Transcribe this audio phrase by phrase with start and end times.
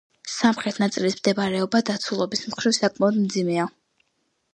[0.35, 3.67] სამხრეთ ნაწილის მდგომარეობა, დაცულობის მხრივ, საკმაოდ მძიმეა.